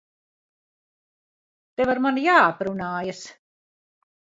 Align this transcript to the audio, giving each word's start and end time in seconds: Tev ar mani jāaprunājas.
Tev 1.77 1.95
ar 1.95 2.03
mani 2.09 2.27
jāaprunājas. 2.31 3.25